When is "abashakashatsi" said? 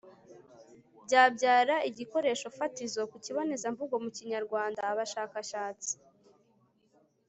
4.91-5.93